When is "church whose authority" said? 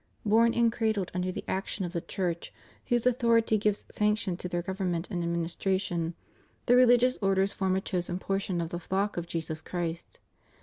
2.01-3.55